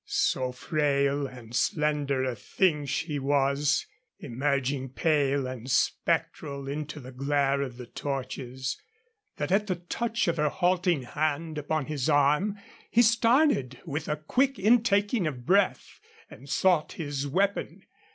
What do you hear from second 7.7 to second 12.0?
the torches, that at the touch of her halting hand upon